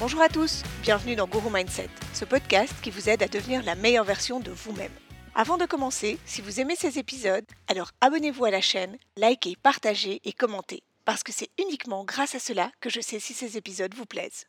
Bonjour 0.00 0.22
à 0.22 0.30
tous, 0.30 0.62
bienvenue 0.80 1.14
dans 1.14 1.26
Guru 1.26 1.50
Mindset, 1.52 1.90
ce 2.14 2.24
podcast 2.24 2.72
qui 2.82 2.90
vous 2.90 3.10
aide 3.10 3.22
à 3.22 3.28
devenir 3.28 3.62
la 3.62 3.74
meilleure 3.74 4.06
version 4.06 4.40
de 4.40 4.50
vous-même. 4.50 4.94
Avant 5.34 5.58
de 5.58 5.66
commencer, 5.66 6.18
si 6.24 6.40
vous 6.40 6.58
aimez 6.58 6.74
ces 6.74 6.98
épisodes, 6.98 7.44
alors 7.68 7.90
abonnez-vous 8.00 8.46
à 8.46 8.50
la 8.50 8.62
chaîne, 8.62 8.96
likez, 9.18 9.58
partagez 9.62 10.22
et 10.24 10.32
commentez, 10.32 10.82
parce 11.04 11.22
que 11.22 11.32
c'est 11.32 11.50
uniquement 11.60 12.04
grâce 12.04 12.34
à 12.34 12.38
cela 12.38 12.72
que 12.80 12.88
je 12.88 13.02
sais 13.02 13.20
si 13.20 13.34
ces 13.34 13.58
épisodes 13.58 13.94
vous 13.94 14.06
plaisent. 14.06 14.46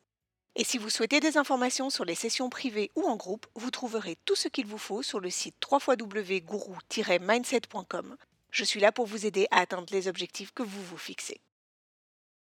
Et 0.55 0.63
si 0.63 0.77
vous 0.77 0.89
souhaitez 0.89 1.19
des 1.19 1.35
informations 1.35 1.89
sur 1.89 2.05
les 2.05 2.15
sessions 2.15 2.49
privées 2.49 2.89
ou 2.95 3.03
en 3.03 3.17
groupe, 3.17 3.45
vous 3.55 3.71
trouverez 3.71 4.17
tout 4.23 4.37
ce 4.37 4.47
qu'il 4.47 4.67
vous 4.67 4.77
faut 4.77 5.03
sur 5.03 5.19
le 5.19 5.29
site 5.29 5.55
www.guru-mindset.com. 5.69 8.15
Je 8.51 8.63
suis 8.63 8.79
là 8.79 8.93
pour 8.93 9.05
vous 9.05 9.25
aider 9.25 9.47
à 9.51 9.59
atteindre 9.59 9.87
les 9.91 10.07
objectifs 10.07 10.53
que 10.53 10.63
vous 10.63 10.81
vous 10.81 10.97
fixez. 10.97 11.41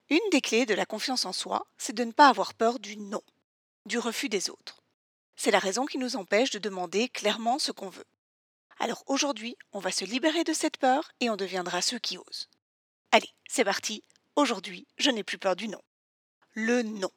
Une 0.10 0.30
des 0.32 0.40
clés 0.40 0.66
de 0.66 0.74
la 0.74 0.86
confiance 0.86 1.26
en 1.26 1.34
soi, 1.34 1.68
c'est 1.78 1.94
de 1.96 2.06
ne 2.06 2.14
pas 2.14 2.30
avoir 2.30 2.54
peur 2.54 2.80
du 2.80 2.96
non, 2.96 3.22
du 3.86 4.00
refus 4.00 4.30
des 4.30 4.50
autres. 4.50 4.82
C'est 5.36 5.52
la 5.52 5.60
raison 5.60 5.86
qui 5.86 5.98
nous 5.98 6.16
empêche 6.16 6.50
de 6.50 6.60
demander 6.60 7.10
clairement 7.10 7.60
ce 7.60 7.74
qu'on 7.74 7.90
veut. 7.90 8.08
Alors 8.80 9.04
aujourd'hui, 9.08 9.58
on 9.74 9.80
va 9.80 9.92
se 9.92 10.06
libérer 10.06 10.46
de 10.46 10.54
cette 10.54 10.78
peur 10.78 11.12
et 11.20 11.30
on 11.30 11.36
deviendra 11.36 11.82
ceux 11.82 12.00
qui 12.00 12.18
osent. 12.18 12.48
Allez, 13.12 13.30
c'est 13.50 13.66
parti. 13.66 14.04
Aujourd'hui, 14.38 14.88
je 14.98 15.12
n'ai 15.12 15.24
plus 15.24 15.38
peur 15.38 15.58
du 15.58 15.68
non. 15.68 15.82
Le 16.54 16.84
non. 16.84 17.12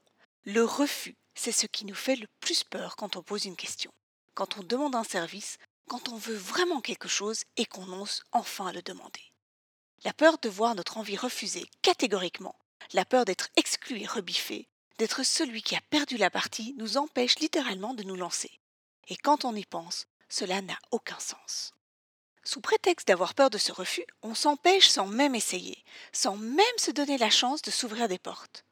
Le 0.45 0.65
refus, 0.65 1.17
c'est 1.35 1.53
ce 1.53 1.67
qui 1.67 1.85
nous 1.85 1.95
fait 1.95 2.17
le 2.17 2.27
plus 2.41 2.65
peur 2.65 2.97
quand 2.97 3.15
on 3.15 3.23
pose 3.23 3.45
une 3.45 3.57
question, 3.57 3.93
quand 4.35 4.59
on 4.59 4.65
demande 4.65 4.97
un 4.97 5.05
service, 5.05 5.59
quand 5.87 6.09
on 6.09 6.17
veut 6.17 6.35
vraiment 6.37 6.81
quelque 6.81 7.09
chose 7.09 7.45
et 7.57 7.67
qu'on 7.67 8.01
ose 8.01 8.23
enfin 8.33 8.73
le 8.73 8.83
demander. 8.83 9.33
La 10.03 10.13
peur 10.13 10.39
de 10.39 10.49
voir 10.49 10.75
notre 10.75 10.97
envie 10.97 11.17
refusée 11.17 11.71
catégoriquement, 11.83 12.57
la 12.93 13.05
peur 13.05 13.25
d'être 13.25 13.49
exclu 13.57 14.01
et 14.01 14.07
rebiffé, 14.07 14.69
d'être 14.99 15.23
celui 15.23 15.63
qui 15.63 15.77
a 15.77 15.81
perdu 15.91 16.17
la 16.17 16.31
partie, 16.31 16.75
nous 16.77 16.97
empêche 16.97 17.39
littéralement 17.39 17.95
de 17.95 18.03
nous 18.03 18.17
lancer. 18.17 18.51
Et 19.09 19.17
quand 19.17 19.45
on 19.45 19.55
y 19.55 19.65
pense, 19.65 20.07
cela 20.29 20.63
n'a 20.63 20.79
aucun 20.91 21.19
sens. 21.19 21.73
Sous 22.45 22.61
prétexte 22.61 23.09
d'avoir 23.09 23.35
peur 23.35 23.51
de 23.51 23.59
ce 23.59 23.73
refus, 23.73 24.07
on 24.23 24.35
s'empêche 24.35 24.89
sans 24.89 25.07
même 25.07 25.35
essayer, 25.35 25.85
sans 26.13 26.37
même 26.37 26.65
se 26.79 26.91
donner 26.91 27.19
la 27.19 27.31
chance 27.31 27.63
de 27.63 27.71
s'ouvrir 27.71 28.09
des 28.09 28.19
portes 28.19 28.65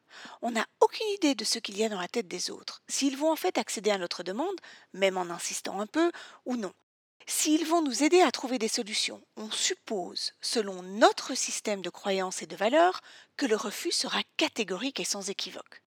on 0.43 0.51
n'a 0.53 0.67
aucune 0.81 1.09
idée 1.09 1.35
de 1.35 1.45
ce 1.45 1.59
qu'il 1.59 1.77
y 1.77 1.85
a 1.85 1.89
dans 1.89 2.01
la 2.01 2.09
tête 2.09 2.29
des 2.29 2.51
autres, 2.51 2.83
s'ils 2.89 3.17
vont 3.17 3.33
en 3.33 3.37
fait 3.37 3.59
accéder 3.59 3.91
à 3.91 3.99
notre 3.99 4.23
demande, 4.23 4.57
même 4.93 5.17
en 5.17 5.31
insistant 5.31 5.81
un 5.81 5.87
peu, 5.87 6.11
ou 6.47 6.57
non. 6.57 6.73
S'ils 7.31 7.67
vont 7.67 7.83
nous 7.83 8.03
aider 8.03 8.23
à 8.23 8.33
trouver 8.33 8.59
des 8.59 8.69
solutions, 8.69 9.23
on 9.37 9.51
suppose, 9.51 10.33
selon 10.41 10.83
notre 10.83 11.35
système 11.35 11.83
de 11.83 11.91
croyances 11.91 12.41
et 12.41 12.47
de 12.47 12.57
valeurs, 12.57 13.03
que 13.37 13.45
le 13.45 13.55
refus 13.55 13.93
sera 13.93 14.23
catégorique 14.39 14.99
et 14.99 15.05
sans 15.05 15.29
équivoque. 15.29 15.83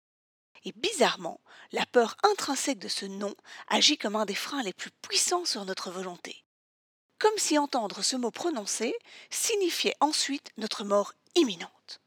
Et 0.66 0.74
bizarrement, 0.74 1.40
la 1.72 1.86
peur 1.86 2.18
intrinsèque 2.24 2.80
de 2.80 2.90
ce 2.90 3.06
non 3.06 3.34
agit 3.70 3.98
comme 3.98 4.18
un 4.18 4.26
des 4.26 4.36
freins 4.36 4.64
les 4.64 4.74
plus 4.74 4.92
puissants 5.02 5.46
sur 5.46 5.64
notre 5.64 5.92
volonté. 5.92 6.44
Comme 7.20 7.38
si 7.38 7.58
entendre 7.58 8.02
ce 8.02 8.18
mot 8.18 8.32
prononcé 8.32 8.94
signifiait 9.30 9.96
ensuite 10.02 10.52
notre 10.58 10.84
mort 10.84 11.14
imminente. 11.36 12.02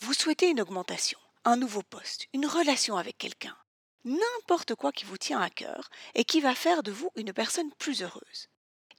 Vous 0.00 0.12
souhaitez 0.12 0.48
une 0.48 0.60
augmentation, 0.60 1.20
un 1.44 1.56
nouveau 1.56 1.82
poste, 1.82 2.26
une 2.32 2.46
relation 2.46 2.96
avec 2.96 3.16
quelqu'un, 3.16 3.56
n'importe 4.04 4.74
quoi 4.74 4.92
qui 4.92 5.04
vous 5.04 5.18
tient 5.18 5.40
à 5.40 5.50
cœur 5.50 5.90
et 6.14 6.24
qui 6.24 6.40
va 6.40 6.54
faire 6.54 6.82
de 6.82 6.92
vous 6.92 7.10
une 7.16 7.32
personne 7.32 7.72
plus 7.72 8.02
heureuse. 8.02 8.48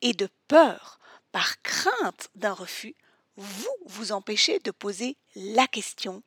Et 0.02 0.14
de 0.14 0.30
peur, 0.48 1.00
par 1.31 1.61
crainte 1.61 2.30
d'un 2.36 2.54
refus, 2.54 2.95
vous 3.38 3.76
vous 3.86 4.11
empêchez 4.11 4.60
de 4.60 4.71
poser 4.71 5.17
la 5.36 5.67
question, 5.67 6.23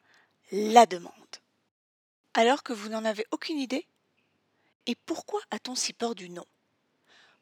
la 0.53 0.87
demande. 0.87 1.12
Alors 2.34 2.62
que 2.62 2.72
vous 2.72 2.88
n'en 2.88 3.05
avez 3.05 3.27
aucune 3.31 3.59
idée 3.59 3.87
Et 4.87 4.94
pourquoi 4.94 5.41
a-t-on 5.50 5.75
si 5.75 5.93
peur 5.93 6.15
du 6.15 6.31
non? 6.31 6.47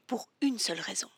Pour 0.07 0.29
une 0.41 0.59
seule 0.59 0.81
raison 0.81 1.11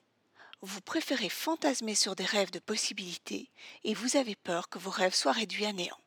vous 0.60 0.80
préférez 0.80 1.28
fantasmer 1.28 1.94
sur 1.94 2.16
des 2.16 2.24
rêves 2.24 2.50
de 2.50 2.58
possibilités 2.58 3.50
et 3.84 3.94
vous 3.94 4.16
avez 4.16 4.34
peur 4.34 4.68
que 4.68 4.78
vos 4.78 4.90
rêves 4.90 5.14
soient 5.14 5.32
réduits 5.32 5.66
à 5.66 5.72
néant. 5.72 6.00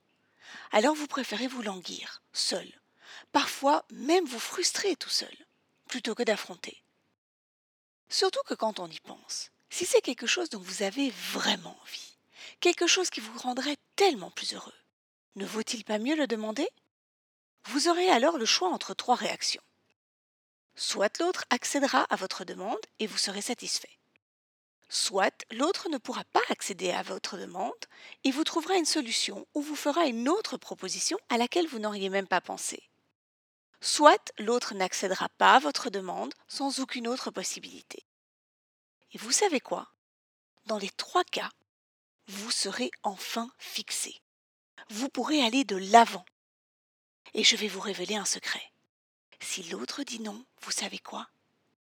Alors 0.71 0.95
vous 0.95 1.07
préférez 1.07 1.47
vous 1.47 1.61
languir, 1.61 2.21
seul, 2.33 2.67
parfois 3.31 3.85
même 3.91 4.25
vous 4.25 4.39
frustrer 4.39 4.95
tout 4.95 5.09
seul, 5.09 5.35
plutôt 5.87 6.15
que 6.15 6.23
d'affronter. 6.23 6.83
Surtout 8.09 8.41
que 8.47 8.53
quand 8.53 8.79
on 8.79 8.87
y 8.87 8.99
pense, 8.99 9.51
si 9.69 9.85
c'est 9.85 10.01
quelque 10.01 10.27
chose 10.27 10.49
dont 10.49 10.59
vous 10.59 10.83
avez 10.83 11.11
vraiment 11.11 11.77
envie, 11.81 12.17
quelque 12.59 12.87
chose 12.87 13.09
qui 13.09 13.21
vous 13.21 13.37
rendrait 13.39 13.77
tellement 13.95 14.31
plus 14.31 14.53
heureux, 14.53 14.73
ne 15.35 15.45
vaut-il 15.45 15.83
pas 15.85 15.99
mieux 15.99 16.15
le 16.15 16.27
demander? 16.27 16.67
Vous 17.65 17.87
aurez 17.87 18.09
alors 18.09 18.37
le 18.37 18.45
choix 18.45 18.69
entre 18.69 18.93
trois 18.93 19.15
réactions. 19.15 19.63
Soit 20.75 21.19
l'autre 21.19 21.45
accédera 21.49 22.03
à 22.09 22.15
votre 22.15 22.43
demande 22.43 22.79
et 22.99 23.07
vous 23.07 23.17
serez 23.17 23.41
satisfait 23.41 23.97
soit 24.91 25.45
l'autre 25.51 25.87
ne 25.89 25.97
pourra 25.97 26.25
pas 26.25 26.41
accéder 26.49 26.91
à 26.91 27.01
votre 27.01 27.37
demande 27.37 27.71
et 28.25 28.31
vous 28.31 28.43
trouvera 28.43 28.75
une 28.75 28.85
solution 28.85 29.47
ou 29.53 29.61
vous 29.61 29.77
fera 29.77 30.05
une 30.05 30.27
autre 30.27 30.57
proposition 30.57 31.17
à 31.29 31.37
laquelle 31.37 31.67
vous 31.67 31.79
n'auriez 31.79 32.09
même 32.09 32.27
pas 32.27 32.41
pensé. 32.41 32.83
Soit 33.81 34.31
l'autre 34.37 34.75
n'accédera 34.75 35.27
pas 35.29 35.55
à 35.55 35.59
votre 35.59 35.89
demande 35.89 36.33
sans 36.47 36.79
aucune 36.79 37.07
autre 37.07 37.31
possibilité. 37.31 38.05
Et 39.11 39.17
vous 39.17 39.31
savez 39.31 39.59
quoi? 39.59 39.91
Dans 40.67 40.77
les 40.77 40.91
trois 40.91 41.23
cas, 41.23 41.49
vous 42.27 42.51
serez 42.51 42.91
enfin 43.03 43.51
fixé. 43.57 44.21
Vous 44.89 45.09
pourrez 45.09 45.43
aller 45.43 45.63
de 45.63 45.75
l'avant. 45.75 46.25
Et 47.33 47.43
je 47.43 47.55
vais 47.55 47.67
vous 47.67 47.79
révéler 47.79 48.15
un 48.15 48.25
secret. 48.25 48.71
Si 49.39 49.63
l'autre 49.63 50.03
dit 50.03 50.19
non, 50.19 50.45
vous 50.61 50.71
savez 50.71 50.99
quoi? 50.99 51.27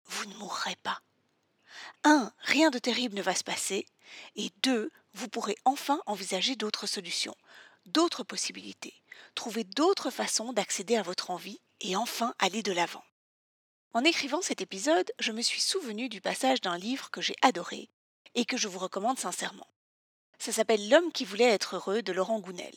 Vous 0.05 0.25
ne 0.25 0.35
mourrez 0.35 0.75
pas. 0.83 1.01
1. 2.03 2.31
Rien 2.39 2.69
de 2.69 2.79
terrible 2.79 3.15
ne 3.15 3.21
va 3.21 3.35
se 3.35 3.43
passer. 3.43 3.87
Et 4.35 4.51
2. 4.63 4.91
Vous 5.13 5.27
pourrez 5.27 5.55
enfin 5.65 6.01
envisager 6.05 6.55
d'autres 6.55 6.87
solutions, 6.87 7.35
d'autres 7.89 8.23
possibilités, 8.23 9.01
trouver 9.35 9.63
d'autres 9.63 10.09
façons 10.09 10.53
d'accéder 10.53 10.95
à 10.95 11.01
votre 11.01 11.31
envie 11.31 11.59
et 11.81 11.95
enfin 11.95 12.33
aller 12.39 12.63
de 12.63 12.71
l'avant. 12.71 13.03
En 13.93 14.03
écrivant 14.03 14.41
cet 14.41 14.61
épisode, 14.61 15.11
je 15.19 15.31
me 15.31 15.41
suis 15.41 15.61
souvenu 15.61 16.09
du 16.09 16.21
passage 16.21 16.61
d'un 16.61 16.77
livre 16.77 17.09
que 17.11 17.21
j'ai 17.21 17.35
adoré 17.41 17.89
et 18.35 18.45
que 18.45 18.57
je 18.57 18.67
vous 18.67 18.79
recommande 18.79 19.17
sincèrement. 19.17 19.67
Ça 20.37 20.51
s'appelle 20.51 20.89
L'homme 20.89 21.11
qui 21.11 21.25
voulait 21.25 21.45
être 21.45 21.75
heureux 21.75 22.01
de 22.01 22.13
Laurent 22.13 22.39
Gounel. 22.39 22.75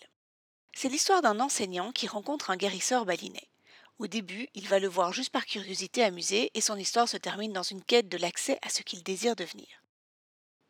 C'est 0.75 0.89
l'histoire 0.89 1.23
d'un 1.23 1.39
enseignant 1.39 1.93
qui 1.93 2.07
rencontre 2.07 2.51
un 2.51 2.57
guérisseur 2.57 3.05
balinais. 3.05 3.49
Au 3.99 4.07
début, 4.07 4.49
il 4.55 4.67
va 4.67 4.79
le 4.79 4.89
voir 4.89 5.13
juste 5.13 5.31
par 5.31 5.45
curiosité 5.45 6.03
amusé 6.03 6.51
et 6.55 6.61
son 6.61 6.77
histoire 6.77 7.09
se 7.09 7.19
termine 7.19 7.53
dans 7.53 7.63
une 7.63 7.85
quête 7.85 8.09
de 8.09 8.17
l'accès 8.17 8.59
à 8.63 8.69
ce 8.69 8.83
qu'il 8.83 9.03
désire 9.03 9.37
devenir. 9.37 9.69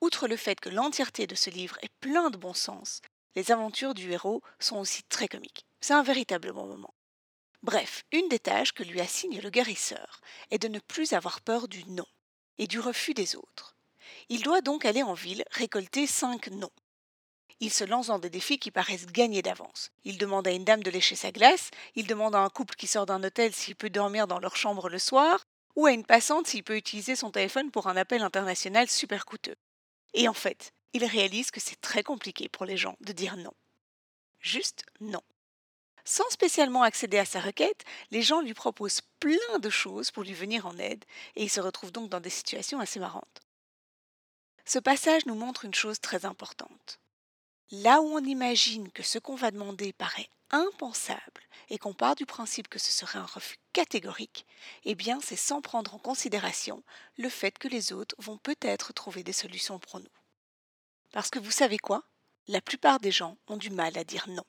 Outre 0.00 0.26
le 0.26 0.36
fait 0.36 0.58
que 0.58 0.68
l'entièreté 0.68 1.28
de 1.28 1.36
ce 1.36 1.48
livre 1.48 1.78
est 1.82 1.92
plein 2.00 2.28
de 2.30 2.36
bon 2.36 2.52
sens, 2.52 3.00
les 3.34 3.50
aventures 3.50 3.94
du 3.94 4.10
héros 4.12 4.42
sont 4.58 4.78
aussi 4.78 5.02
très 5.04 5.28
comiques. 5.28 5.66
C'est 5.80 5.94
un 5.94 6.02
véritable 6.02 6.52
bon 6.52 6.66
moment. 6.66 6.94
Bref, 7.62 8.04
une 8.12 8.28
des 8.28 8.38
tâches 8.38 8.72
que 8.72 8.82
lui 8.82 9.00
assigne 9.00 9.40
le 9.40 9.50
guérisseur 9.50 10.20
est 10.50 10.58
de 10.58 10.68
ne 10.68 10.80
plus 10.80 11.12
avoir 11.12 11.40
peur 11.40 11.68
du 11.68 11.84
non 11.84 12.06
et 12.58 12.66
du 12.66 12.80
refus 12.80 13.14
des 13.14 13.36
autres. 13.36 13.76
Il 14.28 14.42
doit 14.42 14.60
donc 14.60 14.84
aller 14.84 15.02
en 15.02 15.14
ville 15.14 15.44
récolter 15.52 16.06
cinq 16.06 16.48
noms. 16.48 16.72
Il 17.60 17.72
se 17.72 17.84
lance 17.84 18.08
dans 18.08 18.18
des 18.18 18.30
défis 18.30 18.58
qui 18.58 18.72
paraissent 18.72 19.06
gagnés 19.06 19.42
d'avance. 19.42 19.90
Il 20.02 20.18
demande 20.18 20.48
à 20.48 20.50
une 20.50 20.64
dame 20.64 20.82
de 20.82 20.90
lécher 20.90 21.14
sa 21.14 21.30
glace, 21.30 21.70
il 21.94 22.08
demande 22.08 22.34
à 22.34 22.40
un 22.40 22.48
couple 22.48 22.74
qui 22.74 22.88
sort 22.88 23.06
d'un 23.06 23.22
hôtel 23.22 23.52
s'il 23.54 23.76
peut 23.76 23.90
dormir 23.90 24.26
dans 24.26 24.40
leur 24.40 24.56
chambre 24.56 24.88
le 24.88 24.98
soir, 24.98 25.44
ou 25.76 25.86
à 25.86 25.92
une 25.92 26.04
passante 26.04 26.48
s'il 26.48 26.64
peut 26.64 26.76
utiliser 26.76 27.14
son 27.14 27.30
téléphone 27.30 27.70
pour 27.70 27.86
un 27.86 27.96
appel 27.96 28.22
international 28.22 28.88
super 28.88 29.24
coûteux. 29.24 29.54
Et 30.14 30.26
en 30.26 30.34
fait, 30.34 30.72
il 30.92 31.04
réalise 31.04 31.50
que 31.50 31.60
c'est 31.60 31.80
très 31.80 32.02
compliqué 32.02 32.48
pour 32.48 32.64
les 32.64 32.76
gens 32.76 32.96
de 33.00 33.12
dire 33.12 33.36
non. 33.36 33.54
Juste 34.40 34.84
non. 35.00 35.22
Sans 36.04 36.28
spécialement 36.30 36.82
accéder 36.82 37.18
à 37.18 37.24
sa 37.24 37.40
requête, 37.40 37.84
les 38.10 38.22
gens 38.22 38.40
lui 38.40 38.54
proposent 38.54 39.02
plein 39.20 39.58
de 39.60 39.70
choses 39.70 40.10
pour 40.10 40.24
lui 40.24 40.34
venir 40.34 40.66
en 40.66 40.76
aide, 40.78 41.04
et 41.36 41.44
il 41.44 41.50
se 41.50 41.60
retrouve 41.60 41.92
donc 41.92 42.10
dans 42.10 42.20
des 42.20 42.30
situations 42.30 42.80
assez 42.80 42.98
marrantes. 42.98 43.40
Ce 44.64 44.78
passage 44.78 45.26
nous 45.26 45.34
montre 45.34 45.64
une 45.64 45.74
chose 45.74 46.00
très 46.00 46.24
importante. 46.24 46.98
Là 47.70 48.00
où 48.00 48.06
on 48.06 48.24
imagine 48.24 48.90
que 48.90 49.02
ce 49.02 49.18
qu'on 49.18 49.36
va 49.36 49.50
demander 49.50 49.92
paraît 49.92 50.28
impensable 50.50 51.42
et 51.70 51.78
qu'on 51.78 51.94
part 51.94 52.16
du 52.16 52.26
principe 52.26 52.68
que 52.68 52.78
ce 52.78 52.90
serait 52.90 53.18
un 53.18 53.24
refus 53.24 53.56
catégorique, 53.72 54.44
eh 54.84 54.94
bien 54.94 55.20
c'est 55.20 55.36
sans 55.36 55.62
prendre 55.62 55.94
en 55.94 55.98
considération 55.98 56.82
le 57.16 57.28
fait 57.28 57.58
que 57.58 57.68
les 57.68 57.92
autres 57.92 58.14
vont 58.18 58.36
peut-être 58.36 58.92
trouver 58.92 59.22
des 59.22 59.32
solutions 59.32 59.78
pour 59.78 60.00
nous. 60.00 60.21
Parce 61.12 61.28
que 61.28 61.38
vous 61.38 61.50
savez 61.50 61.78
quoi? 61.78 62.02
La 62.48 62.62
plupart 62.62 62.98
des 62.98 63.12
gens 63.12 63.36
ont 63.46 63.58
du 63.58 63.70
mal 63.70 63.96
à 63.98 64.04
dire 64.04 64.26
non. 64.28 64.44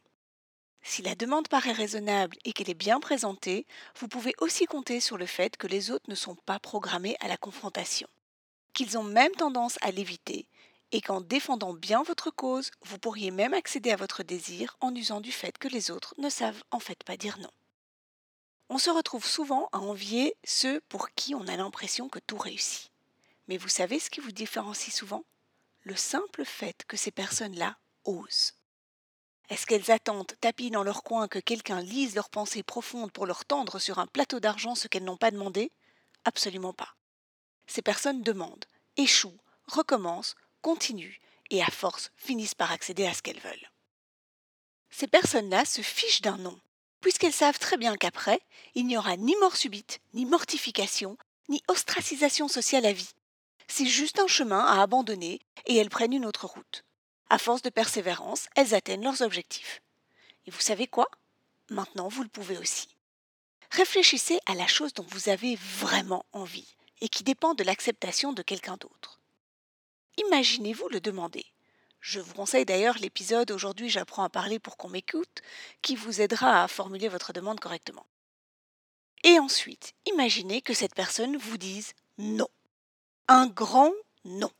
Si 0.81 1.01
la 1.01 1.13
demande 1.13 1.49
paraît 1.49 1.73
raisonnable 1.73 2.37
et 2.45 2.53
qu'elle 2.53 2.69
est 2.69 2.73
bien 2.73 2.99
présentée, 2.99 3.67
vous 3.99 4.07
pouvez 4.07 4.33
aussi 4.39 4.65
compter 4.65 4.99
sur 4.99 5.17
le 5.17 5.25
fait 5.25 5.57
que 5.57 5.67
les 5.67 5.91
autres 5.91 6.09
ne 6.09 6.15
sont 6.15 6.35
pas 6.35 6.59
programmés 6.59 7.17
à 7.19 7.27
la 7.27 7.37
confrontation, 7.37 8.07
qu'ils 8.73 8.97
ont 8.97 9.03
même 9.03 9.31
tendance 9.33 9.77
à 9.81 9.91
l'éviter 9.91 10.47
et 10.93 11.01
qu'en 11.01 11.21
défendant 11.21 11.73
bien 11.73 12.03
votre 12.03 12.31
cause, 12.31 12.71
vous 12.83 12.97
pourriez 12.97 13.31
même 13.31 13.53
accéder 13.53 13.91
à 13.91 13.97
votre 13.97 14.23
désir 14.23 14.77
en 14.79 14.95
usant 14.95 15.21
du 15.21 15.31
fait 15.31 15.57
que 15.57 15.67
les 15.67 15.91
autres 15.91 16.13
ne 16.17 16.29
savent 16.29 16.63
en 16.71 16.79
fait 16.79 17.03
pas 17.03 17.17
dire 17.17 17.39
non. 17.39 17.51
On 18.69 18.77
se 18.77 18.89
retrouve 18.89 19.25
souvent 19.25 19.69
à 19.73 19.79
envier 19.79 20.35
ceux 20.43 20.81
pour 20.87 21.09
qui 21.11 21.35
on 21.35 21.47
a 21.47 21.57
l'impression 21.57 22.09
que 22.09 22.19
tout 22.19 22.37
réussit. 22.37 22.91
Mais 23.47 23.57
vous 23.57 23.69
savez 23.69 23.99
ce 23.99 24.09
qui 24.09 24.21
vous 24.21 24.31
différencie 24.31 24.95
souvent? 24.95 25.23
Le 25.85 25.95
simple 25.97 26.45
fait 26.45 26.85
que 26.87 26.95
ces 26.95 27.11
personnes-là 27.11 27.77
osent. 28.05 28.53
Est-ce 29.49 29.65
qu'elles 29.65 29.91
attendent, 29.91 30.33
tapis 30.39 30.71
dans 30.71 30.83
leur 30.83 31.03
coin, 31.03 31.27
que 31.27 31.39
quelqu'un 31.39 31.81
lise 31.81 32.15
leurs 32.15 32.29
pensées 32.29 32.63
profondes 32.63 33.11
pour 33.11 33.25
leur 33.25 33.43
tendre 33.43 33.79
sur 33.79 33.99
un 33.99 34.07
plateau 34.07 34.39
d'argent 34.39 34.75
ce 34.75 34.87
qu'elles 34.87 35.03
n'ont 35.03 35.17
pas 35.17 35.31
demandé? 35.31 35.73
Absolument 36.23 36.71
pas. 36.71 36.95
Ces 37.67 37.81
personnes 37.81 38.23
demandent, 38.23 38.65
échouent, 38.95 39.37
recommencent, 39.67 40.35
continuent 40.61 41.19
et 41.49 41.61
à 41.61 41.69
force 41.69 42.11
finissent 42.15 42.55
par 42.55 42.71
accéder 42.71 43.05
à 43.05 43.13
ce 43.13 43.21
qu'elles 43.21 43.41
veulent. 43.41 43.71
Ces 44.89 45.07
personnes-là 45.07 45.65
se 45.65 45.81
fichent 45.81 46.21
d'un 46.21 46.37
nom, 46.37 46.57
puisqu'elles 47.01 47.33
savent 47.33 47.59
très 47.59 47.75
bien 47.75 47.97
qu'après, 47.97 48.39
il 48.73 48.85
n'y 48.85 48.97
aura 48.97 49.17
ni 49.17 49.35
mort 49.41 49.57
subite, 49.57 49.99
ni 50.13 50.25
mortification, 50.25 51.17
ni 51.49 51.61
ostracisation 51.67 52.47
sociale 52.47 52.85
à 52.85 52.93
vie. 52.93 53.13
C'est 53.75 53.87
juste 53.87 54.19
un 54.19 54.27
chemin 54.27 54.59
à 54.59 54.83
abandonner 54.83 55.39
et 55.65 55.75
elles 55.77 55.89
prennent 55.89 56.13
une 56.13 56.27
autre 56.27 56.45
route. 56.45 56.85
À 57.31 57.39
force 57.39 57.63
de 57.63 57.71
persévérance, 57.71 58.47
elles 58.55 58.75
atteignent 58.75 59.03
leurs 59.03 59.23
objectifs. 59.23 59.81
Et 60.45 60.51
vous 60.51 60.59
savez 60.59 60.85
quoi? 60.85 61.09
Maintenant, 61.71 62.07
vous 62.07 62.21
le 62.21 62.29
pouvez 62.29 62.55
aussi. 62.59 62.95
Réfléchissez 63.71 64.37
à 64.45 64.53
la 64.53 64.67
chose 64.67 64.93
dont 64.93 65.07
vous 65.09 65.27
avez 65.27 65.55
vraiment 65.55 66.23
envie 66.33 66.75
et 67.01 67.09
qui 67.09 67.23
dépend 67.23 67.55
de 67.55 67.63
l'acceptation 67.63 68.31
de 68.31 68.43
quelqu'un 68.43 68.77
d'autre. 68.77 69.21
Imaginez-vous 70.17 70.89
le 70.89 71.01
demander. 71.01 71.47
Je 71.99 72.19
vous 72.19 72.35
conseille 72.35 72.65
d'ailleurs 72.65 72.99
l'épisode 72.99 73.49
Aujourd'hui 73.49 73.89
j'apprends 73.89 74.23
à 74.23 74.29
parler 74.29 74.59
pour 74.59 74.77
qu'on 74.77 74.89
m'écoute, 74.89 75.41
qui 75.81 75.95
vous 75.95 76.21
aidera 76.21 76.61
à 76.61 76.67
formuler 76.67 77.07
votre 77.07 77.33
demande 77.33 77.59
correctement. 77.59 78.05
Et 79.23 79.39
ensuite, 79.39 79.95
imaginez 80.05 80.61
que 80.61 80.75
cette 80.75 80.93
personne 80.93 81.37
vous 81.37 81.57
dise 81.57 81.93
non. 82.19 82.49
Un 83.27 83.47
grand 83.47 83.91
non. 84.25 84.51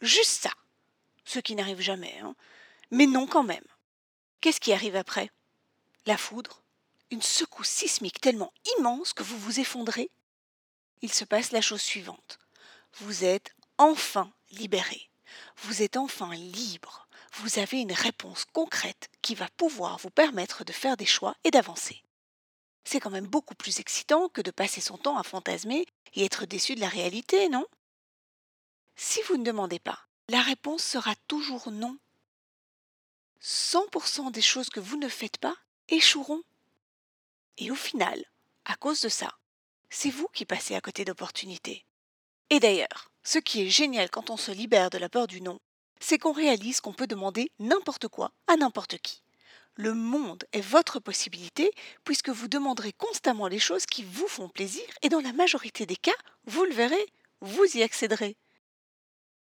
Juste 0.00 0.42
ça. 0.42 0.50
Ce 1.24 1.38
qui 1.38 1.54
n'arrive 1.54 1.80
jamais, 1.80 2.18
hein. 2.22 2.34
mais 2.90 3.06
non 3.06 3.26
quand 3.26 3.44
même. 3.44 3.64
Qu'est-ce 4.40 4.60
qui 4.60 4.72
arrive 4.72 4.96
après? 4.96 5.30
La 6.06 6.16
foudre 6.16 6.62
Une 7.10 7.22
secousse 7.22 7.68
sismique 7.68 8.20
tellement 8.20 8.52
immense 8.78 9.12
que 9.12 9.22
vous 9.22 9.38
vous 9.38 9.60
effondrez 9.60 10.10
Il 11.02 11.12
se 11.12 11.24
passe 11.24 11.52
la 11.52 11.60
chose 11.60 11.82
suivante. 11.82 12.38
Vous 12.94 13.24
êtes 13.24 13.54
enfin 13.78 14.32
libéré. 14.50 15.08
Vous 15.58 15.82
êtes 15.82 15.96
enfin 15.96 16.34
libre. 16.34 17.06
Vous 17.34 17.60
avez 17.60 17.80
une 17.80 17.92
réponse 17.92 18.44
concrète 18.44 19.08
qui 19.22 19.36
va 19.36 19.48
pouvoir 19.56 19.98
vous 19.98 20.10
permettre 20.10 20.64
de 20.64 20.72
faire 20.72 20.96
des 20.96 21.06
choix 21.06 21.36
et 21.44 21.52
d'avancer. 21.52 22.02
C'est 22.82 22.98
quand 22.98 23.10
même 23.10 23.26
beaucoup 23.26 23.54
plus 23.54 23.78
excitant 23.78 24.28
que 24.28 24.40
de 24.40 24.50
passer 24.50 24.80
son 24.80 24.98
temps 24.98 25.16
à 25.16 25.22
fantasmer 25.22 25.86
et 26.14 26.24
être 26.24 26.44
déçu 26.44 26.74
de 26.74 26.80
la 26.80 26.88
réalité, 26.88 27.48
non? 27.48 27.66
Si 29.02 29.22
vous 29.22 29.38
ne 29.38 29.44
demandez 29.44 29.78
pas, 29.78 29.98
la 30.28 30.42
réponse 30.42 30.84
sera 30.84 31.14
toujours 31.26 31.70
non. 31.70 31.96
100% 33.40 34.30
des 34.30 34.42
choses 34.42 34.68
que 34.68 34.78
vous 34.78 34.98
ne 34.98 35.08
faites 35.08 35.38
pas 35.38 35.56
échoueront. 35.88 36.42
Et 37.56 37.70
au 37.70 37.74
final, 37.74 38.22
à 38.66 38.74
cause 38.74 39.00
de 39.00 39.08
ça, 39.08 39.38
c'est 39.88 40.10
vous 40.10 40.28
qui 40.34 40.44
passez 40.44 40.74
à 40.74 40.82
côté 40.82 41.06
d'opportunités. 41.06 41.86
Et 42.50 42.60
d'ailleurs, 42.60 43.10
ce 43.24 43.38
qui 43.38 43.62
est 43.62 43.70
génial 43.70 44.10
quand 44.10 44.28
on 44.28 44.36
se 44.36 44.50
libère 44.50 44.90
de 44.90 44.98
la 44.98 45.08
peur 45.08 45.26
du 45.26 45.40
non, 45.40 45.60
c'est 45.98 46.18
qu'on 46.18 46.32
réalise 46.32 46.82
qu'on 46.82 46.92
peut 46.92 47.06
demander 47.06 47.50
n'importe 47.58 48.06
quoi 48.08 48.32
à 48.48 48.56
n'importe 48.58 48.98
qui. 48.98 49.22
Le 49.76 49.94
monde 49.94 50.44
est 50.52 50.60
votre 50.60 51.00
possibilité 51.00 51.70
puisque 52.04 52.28
vous 52.28 52.48
demanderez 52.48 52.92
constamment 52.92 53.48
les 53.48 53.58
choses 53.58 53.86
qui 53.86 54.04
vous 54.04 54.28
font 54.28 54.50
plaisir 54.50 54.84
et 55.00 55.08
dans 55.08 55.20
la 55.20 55.32
majorité 55.32 55.86
des 55.86 55.96
cas, 55.96 56.12
vous 56.44 56.64
le 56.64 56.74
verrez, 56.74 57.06
vous 57.40 57.64
y 57.64 57.82
accéderez. 57.82 58.36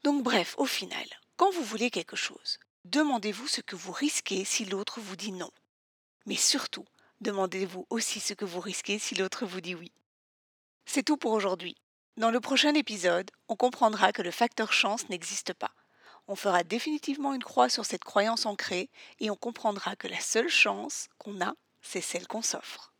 Donc 0.06 0.22
bref, 0.22 0.54
au 0.56 0.66
final, 0.66 1.04
quand 1.36 1.50
vous 1.50 1.64
voulez 1.64 1.90
quelque 1.90 2.14
chose, 2.14 2.60
demandez-vous 2.84 3.48
ce 3.48 3.60
que 3.60 3.74
vous 3.74 3.90
risquez 3.90 4.44
si 4.44 4.64
l'autre 4.64 5.00
vous 5.00 5.16
dit 5.16 5.32
non. 5.32 5.50
Mais 6.26 6.36
surtout, 6.36 6.84
demandez-vous 7.20 7.88
aussi 7.90 8.20
ce 8.20 8.32
que 8.32 8.44
vous 8.44 8.60
risquez 8.60 9.00
si 9.00 9.16
l'autre 9.16 9.46
vous 9.46 9.60
dit 9.60 9.74
oui. 9.74 9.90
C'est 10.84 11.02
tout 11.02 11.16
pour 11.16 11.32
aujourd'hui. 11.32 11.74
Dans 12.18 12.30
le 12.30 12.38
prochain 12.38 12.72
épisode, 12.74 13.32
on 13.48 13.56
comprendra 13.56 14.12
que 14.12 14.22
le 14.22 14.30
facteur 14.30 14.72
chance 14.72 15.08
n'existe 15.08 15.54
pas. 15.54 15.72
On 16.28 16.36
fera 16.36 16.62
définitivement 16.62 17.34
une 17.34 17.42
croix 17.42 17.68
sur 17.68 17.84
cette 17.84 18.04
croyance 18.04 18.46
ancrée 18.46 18.90
et 19.18 19.28
on 19.32 19.36
comprendra 19.36 19.96
que 19.96 20.06
la 20.06 20.20
seule 20.20 20.48
chance 20.48 21.08
qu'on 21.18 21.40
a, 21.40 21.54
c'est 21.82 22.00
celle 22.00 22.28
qu'on 22.28 22.42
s'offre. 22.42 22.94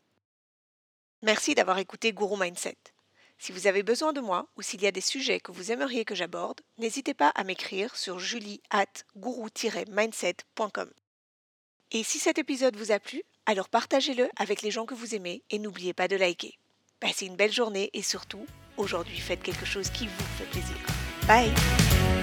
Merci 1.21 1.55
d'avoir 1.55 1.77
écouté 1.77 2.11
Guru 2.11 2.37
Mindset. 2.37 2.75
Si 3.37 3.51
vous 3.51 3.67
avez 3.67 3.83
besoin 3.83 4.13
de 4.13 4.21
moi 4.21 4.47
ou 4.57 4.61
s'il 4.61 4.81
y 4.81 4.87
a 4.87 4.91
des 4.91 5.01
sujets 5.01 5.39
que 5.39 5.51
vous 5.51 5.71
aimeriez 5.71 6.05
que 6.05 6.15
j'aborde, 6.15 6.61
n'hésitez 6.77 7.13
pas 7.13 7.29
à 7.29 7.43
m'écrire 7.43 7.95
sur 7.95 8.19
julie 8.19 8.61
at 8.69 8.85
mindsetcom 9.89 10.89
Et 11.91 12.03
si 12.03 12.19
cet 12.19 12.39
épisode 12.39 12.75
vous 12.75 12.91
a 12.91 12.99
plu, 12.99 13.23
alors 13.45 13.69
partagez-le 13.69 14.27
avec 14.37 14.61
les 14.61 14.71
gens 14.71 14.85
que 14.85 14.95
vous 14.95 15.15
aimez 15.15 15.43
et 15.51 15.59
n'oubliez 15.59 15.93
pas 15.93 16.07
de 16.07 16.15
liker. 16.15 16.57
Passez 16.99 17.27
une 17.27 17.35
belle 17.35 17.53
journée 17.53 17.91
et 17.93 18.01
surtout, 18.01 18.45
aujourd'hui 18.75 19.19
faites 19.19 19.43
quelque 19.43 19.65
chose 19.65 19.89
qui 19.91 20.07
vous 20.07 20.25
fait 20.37 20.49
plaisir. 20.49 20.77
Bye 21.27 22.16